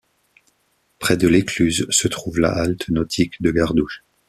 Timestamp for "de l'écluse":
1.15-1.85